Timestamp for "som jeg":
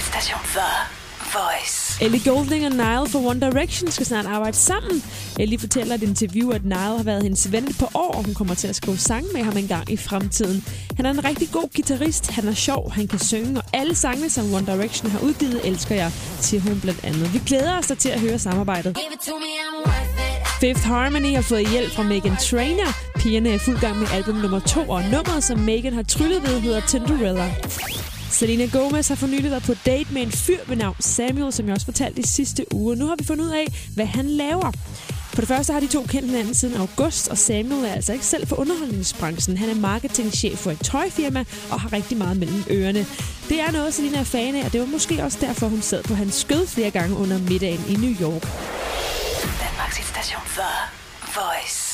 31.52-31.74